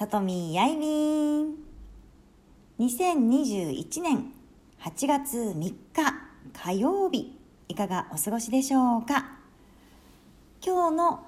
[0.00, 1.56] さとみやいみん
[2.78, 4.32] 2021年
[4.80, 5.76] 8月3日
[6.54, 7.38] 火曜日
[7.68, 9.36] いかがお過ごしでしょうか？
[10.64, 11.26] 今日の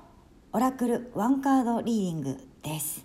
[0.54, 3.04] オラクルワンカードリーディングです。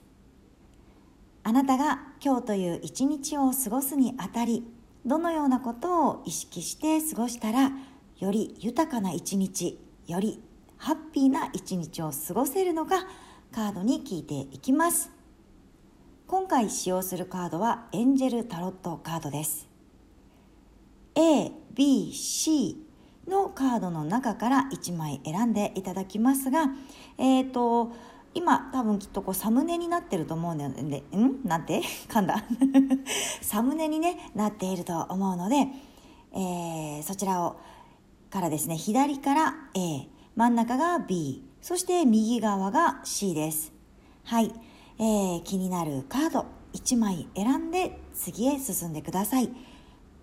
[1.43, 4.63] あなたが今日という一日を過ごすにあたり
[5.05, 7.73] どのようなことを意識して過ごしたら
[8.19, 9.77] より豊かな一日
[10.07, 10.41] より
[10.77, 13.05] ハッピーな一日を過ごせるのか
[13.51, 15.16] カードに聞いていきます。
[16.27, 19.69] 今回使用するカードはエンジェルタロットカードです。
[21.15, 22.85] A、B、C
[23.29, 26.65] のカードの中から1枚選んでいただきますが
[27.17, 27.93] えっ、ー、と
[28.33, 31.47] 今多分きっとこうサムネになってると思うのでん？
[31.47, 31.81] なんて？
[32.11, 32.43] 噛んだ。
[33.41, 35.69] サムネに、ね、なっていると思うので、
[36.33, 37.55] えー、そちらを
[38.29, 43.71] からですね左から A 真ん中が B そして右側が C です。
[44.25, 44.51] はい、
[44.99, 49.51] えー、気になるカード1枚選んで次へ進んでください。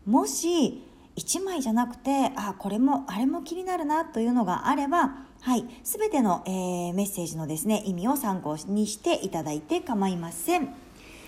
[0.07, 0.83] もし
[1.17, 10.69] 1枚じゃなくてあこれもあれも気になるなというのがあればはい、全ての、えー、メッセージのですね意味を参考にしていただいて構いません。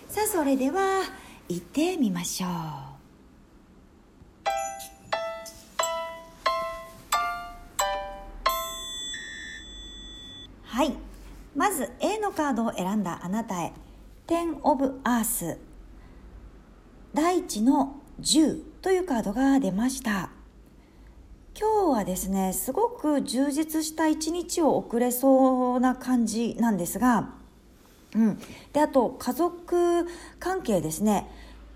[0.08, 1.02] さあそれでは
[1.50, 2.85] 行ってみましょう。
[11.66, 13.72] まず A のカードを選んだあなたへ。
[14.28, 15.58] 10オブアース
[17.12, 20.30] 大地の10というカードが出ました。
[21.58, 27.30] 今日はですねすごく充実した一日を送れそうな感じなんですが、
[28.14, 28.38] うん、
[28.72, 30.06] であと家族
[30.38, 31.28] 関係ですね。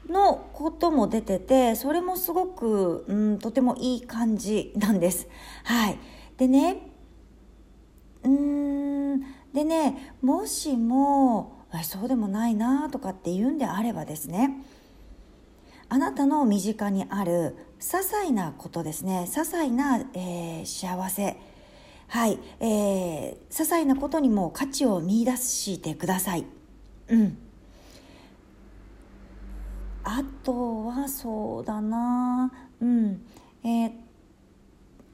[0.09, 5.27] のことも出ててそれもすごく、うん、とてもいい感じなんです。
[5.65, 5.99] はい、
[6.37, 6.77] でね
[8.23, 8.80] うん
[9.53, 14.63] でねもしもそうでもないなとかって言うんであればですね
[15.89, 21.37] あなたの身近にある些細なことですね些細な、えー、幸せ
[22.11, 26.45] はい、えー、些細なことにも価値を見出してください。
[27.07, 27.39] うん。
[30.03, 32.53] あとはそうだな。
[32.81, 33.25] うん。
[33.63, 33.93] えー、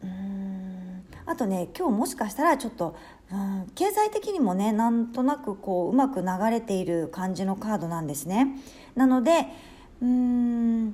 [0.05, 1.05] うん。
[1.27, 2.97] あとね今日もしかしたらちょっと、
[3.33, 8.57] うん、経済的にもねなんとなくこううまく流れている感じのカードなんですね
[8.95, 9.47] なので
[10.01, 10.91] うん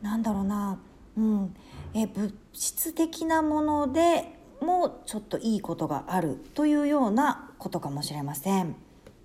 [0.00, 0.78] なんだろうな、
[1.16, 1.54] うん
[1.92, 8.76] え物質的なものでもちょっといいことがあるというようなことかもしれません。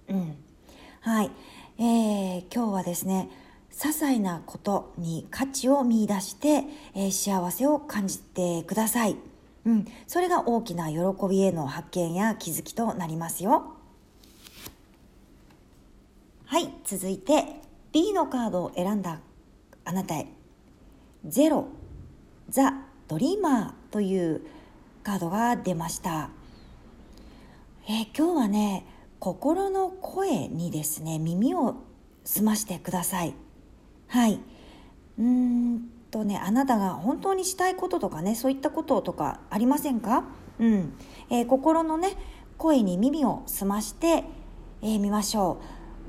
[0.09, 0.35] うん、
[1.01, 1.31] はい、
[1.77, 3.29] えー、今日はですね
[3.71, 6.63] 些細なことに価値を見いだして、
[6.95, 9.15] えー、幸せを感じてください。
[9.65, 13.73] うん、それが大きな喜びへの発見や気づきとなりますよ。
[16.45, 17.61] はい、続いて
[17.91, 19.19] B のカードを選んだ
[19.83, 20.27] あなたへ。
[21.25, 21.67] ゼロ、
[22.49, 22.73] ザ・
[23.07, 24.41] ドリーマーという
[25.03, 26.29] カードが出ました。
[27.87, 28.85] えー、今日はね、
[29.19, 31.77] 心の声にですね、耳を
[32.23, 33.33] 澄ましてください。
[34.07, 34.39] はい。
[35.17, 35.84] うん
[36.19, 40.25] とね、あなたが本当にしたいこととかね、そういったこととかありませんか？
[40.59, 40.93] うん。
[41.29, 42.17] えー、心のね、
[42.57, 44.23] 声に耳を澄まして、
[44.81, 45.57] えー、みましょ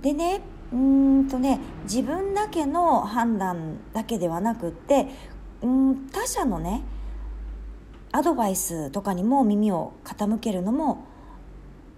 [0.00, 0.03] う。
[0.03, 0.41] でね、
[0.72, 5.06] うんとね自分だけの判断だけではなくって
[5.62, 6.83] うん他者のね
[8.12, 11.05] アドバイスとかにも耳を傾けるのも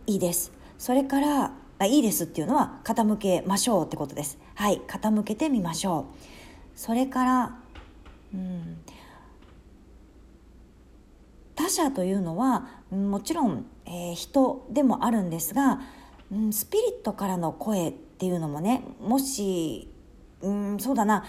[0.06, 7.58] いいですそれからあいいですっていうのは傾けましょうってことですはい傾けてみましょうそれから
[8.34, 8.78] うん。
[11.54, 15.80] 他者というのはもちろん、えー、人でもあるんですが、
[16.30, 19.92] うん、スピリットからの声っていうのもねもし
[20.40, 21.24] うんそうだな。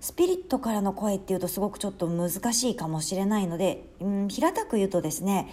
[0.00, 5.48] スピリットからの声っていうとすごくちょっと難しいかもしれないので、うん、平たく言うとですね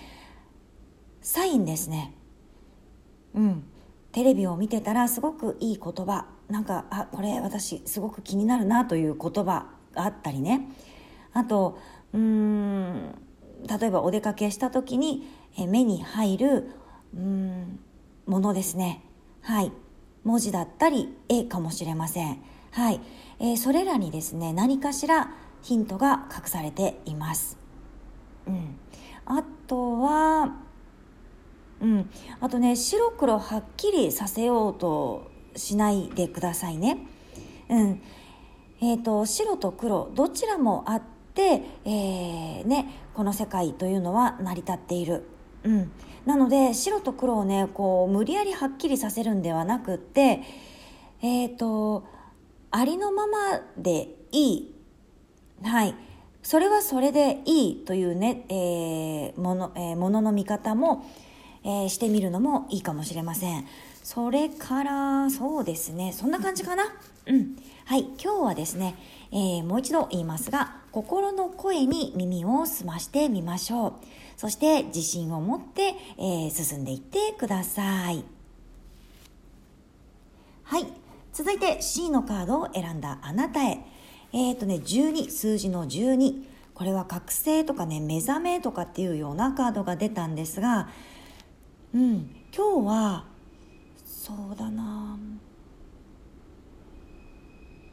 [1.22, 2.14] サインですね。
[3.34, 3.64] うん。
[4.12, 6.28] テレビを見てたらすごくいい言葉。
[6.50, 9.75] なんかあこれ私すごく気になるなという言葉。
[9.96, 10.70] あったりね。
[11.34, 11.78] あと
[12.14, 13.16] うん
[13.68, 15.28] 例えばお出かけした時に
[15.68, 16.72] 目に入る
[17.16, 17.80] うん
[18.26, 19.04] ものですね。
[19.42, 19.72] はい。
[20.24, 22.42] 文字だったり絵かもしれません。
[22.72, 23.00] はい、
[23.40, 25.30] えー、それらにですね何かしら
[25.62, 27.58] ヒントが隠されています。
[28.48, 28.76] うん、
[29.26, 30.56] あとは、
[31.80, 32.10] うん、
[32.42, 36.98] あとね白黒はっきりさせようとしないでくださいね。
[37.70, 38.02] うん。
[38.86, 41.02] えーと、白と黒どちらもあっ
[41.34, 45.28] て、えーね、この世界というのは成り立っている。
[45.64, 45.92] うん、
[46.28, 50.44] なので白と黒をねこう無理やりはっきりさせるんではなくって
[51.24, 52.06] えっ、ー、と
[52.70, 54.76] ありのままでいい
[55.64, 55.96] はい
[56.44, 61.04] それはそれでいいというね、えー、もの、えー、ものの見方も、
[61.64, 63.66] えー、してみるのもいいかもしれません。
[64.04, 66.84] それから、そうですね、そんな感じかな。
[67.26, 67.56] うん。
[67.88, 68.96] はい、今日はですね、
[69.32, 73.94] えー、もう一度言いますが、心の声に耳を澄ましてみましょう。
[74.38, 78.24] そして自信を持って、えー、進んでいってください。
[80.64, 80.88] はい、
[81.32, 83.86] 続いて C のカードを選んだあなたへ。
[84.34, 86.44] えっ、ー、とね、12、数字の12。
[86.74, 90.90] これは覚醒とかね、目覚めとかっていうようなカードが出たんですが、
[91.94, 93.26] うん、今日は、
[94.08, 95.20] そうだな、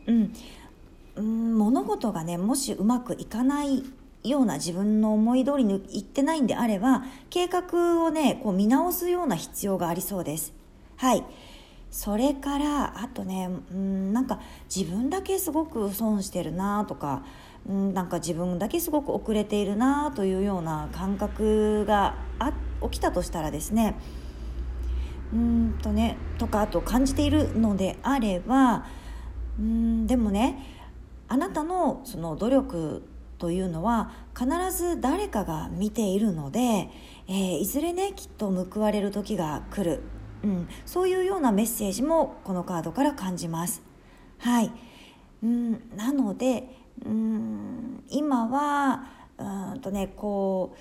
[0.07, 3.85] うん、物事がね、もしうまくいかない
[4.25, 10.53] ような自分の思い通りにいってないんであれば、計画をね、こう見直すような必要がありそうです。
[10.97, 11.25] はい。
[11.93, 14.41] それからあとねうんなんか
[14.75, 17.23] 自分だけすごく損してるなとか
[17.69, 23.95] うんなんか自分だけすごく遅れているなというような感覚があ起きたとしたらですね
[25.35, 28.87] うんとねとかあと感じているのであれば
[29.59, 30.59] うんでもね
[31.29, 33.03] あなたのその努力
[33.39, 36.91] というのは必ず誰かが見ているので、
[37.29, 40.03] えー、いずれねきっと報われる時が来る
[40.45, 43.83] うん、そういうようなメッセージもこのカードから感じます。
[44.39, 44.73] はい、
[45.43, 46.69] うん、なので、
[47.07, 49.05] うん、今は
[49.39, 50.77] うんとねこ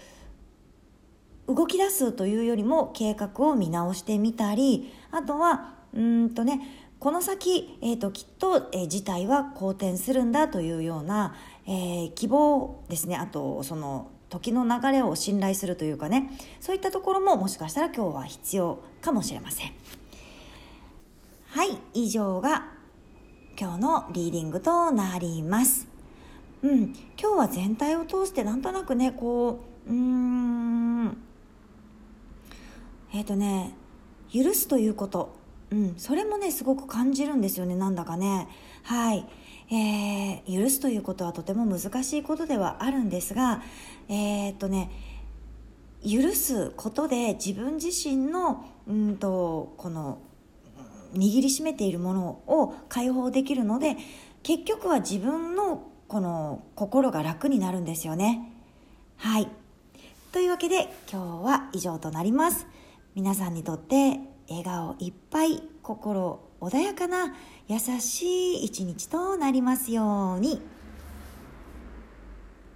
[1.48, 11.34] う動き出すというよりも計画を見直してみたりあとはうんとねこの先、えーと、きっと、えー、事態は好転するんだというような、
[11.66, 13.16] えー、希望ですね。
[13.16, 16.30] あとその時の流れを信頼するというかね。
[16.60, 19.72] そういったところももしかしたら今日は必要かもしれません。
[21.48, 22.68] はい以上が
[23.60, 25.88] 今日のリーディングとなります。
[26.62, 31.18] うん今日は全体を通してなんとなくねこううーん
[33.12, 33.74] えっ、ー、とね
[34.32, 35.41] 許すということ。
[35.72, 38.48] うん、それもねすごく感じるんですよねなんだかね
[38.84, 39.26] はい
[39.74, 43.64] えー、許すということはとても難しいことではあるんですが、
[44.10, 44.92] えー、っとね、
[46.04, 50.18] 許すことで自分自身のうんとこの
[51.14, 53.96] 握りしめているものを解放できるので
[54.44, 58.52] 結局は自分のこの心が楽になるんですよね。
[59.16, 59.48] はい。
[60.34, 62.68] というわけで今日は以上となります。
[63.16, 64.20] 皆さんにとって
[64.52, 67.34] 笑顔いっぱい心穏やかな
[67.68, 70.62] 優しい一日となりますように。